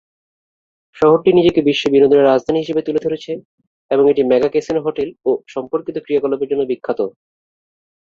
শহরটি 0.95 1.29
নিজেকে 1.33 1.61
বিশ্বে 1.67 1.87
বিনোদনের 1.93 2.27
রাজধানী 2.27 2.59
হিসাবে 2.59 2.81
তুলে 2.83 2.99
ধরেছে 2.99 3.31
এবং 3.91 4.03
এটি 4.09 4.21
মেগা 4.23 4.49
ক্যাসিনো-হোটেল 4.51 5.09
ও 5.25 5.41
সম্পর্কিত 5.47 5.95
ক্রিয়াকলাপের 6.05 6.49
জন্য 6.51 6.63
বিখ্যাত। 6.67 6.99